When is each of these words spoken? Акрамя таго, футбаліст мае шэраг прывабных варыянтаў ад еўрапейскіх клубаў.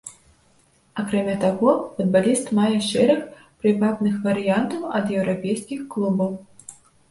Акрамя 1.01 1.35
таго, 1.43 1.69
футбаліст 1.97 2.47
мае 2.61 2.73
шэраг 2.89 3.21
прывабных 3.59 4.19
варыянтаў 4.27 4.81
ад 5.03 5.15
еўрапейскіх 5.21 5.87
клубаў. 5.95 6.31